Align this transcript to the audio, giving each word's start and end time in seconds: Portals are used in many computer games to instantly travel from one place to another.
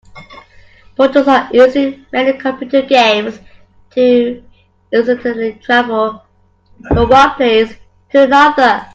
Portals 0.95 1.27
are 1.27 1.47
used 1.53 1.75
in 1.75 2.07
many 2.11 2.33
computer 2.35 2.81
games 2.81 3.39
to 3.91 4.43
instantly 4.91 5.53
travel 5.63 6.25
from 6.87 7.07
one 7.07 7.35
place 7.35 7.75
to 8.09 8.23
another. 8.23 8.87